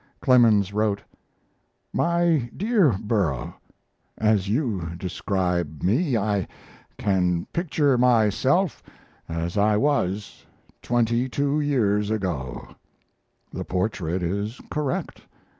[0.19, 1.03] Clemens wrote:
[1.93, 3.53] MY DEAR BURROUGH,
[4.17, 6.47] As you describe me I
[6.97, 8.81] can picture myself
[9.29, 10.43] as I was
[10.81, 12.69] 22 years ago.
[13.53, 15.21] The portrait is correct.